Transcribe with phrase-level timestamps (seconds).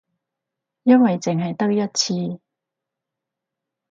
[0.81, 2.41] 因為淨係得一次